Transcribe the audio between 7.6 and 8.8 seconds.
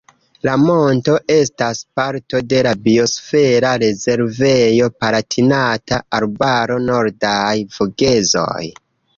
Vogezoj.